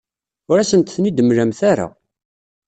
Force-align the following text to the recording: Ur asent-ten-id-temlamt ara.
Ur 0.49 0.57
asent-ten-id-temlamt 0.59 1.59
ara. 1.71 1.87